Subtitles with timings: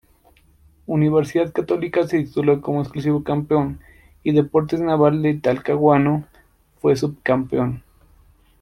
[0.87, 3.79] Universidad Católica se tituló como exclusivo campeón
[4.23, 6.25] y Deportes Naval de Talcahuano
[6.79, 7.83] fue sub-campeón.